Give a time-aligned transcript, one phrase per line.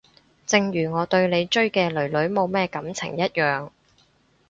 [0.47, 3.69] 正如我對你追嘅囡囡冇乜感情一樣